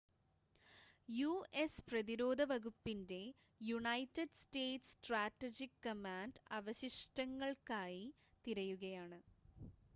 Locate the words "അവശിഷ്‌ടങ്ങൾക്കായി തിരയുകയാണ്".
6.53-9.19